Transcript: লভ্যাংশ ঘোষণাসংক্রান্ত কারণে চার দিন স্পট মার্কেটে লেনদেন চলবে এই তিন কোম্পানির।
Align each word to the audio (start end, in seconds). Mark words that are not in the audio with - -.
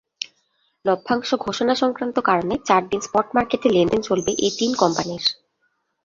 লভ্যাংশ 0.85 1.29
ঘোষণাসংক্রান্ত 1.37 2.17
কারণে 2.19 2.55
চার 2.67 2.81
দিন 2.89 3.01
স্পট 3.01 3.27
মার্কেটে 3.35 3.67
লেনদেন 3.69 4.01
চলবে 4.01 4.31
এই 4.37 4.51
তিন 4.59 4.71
কোম্পানির। 4.73 5.23